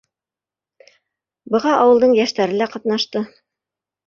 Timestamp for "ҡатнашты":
2.77-3.23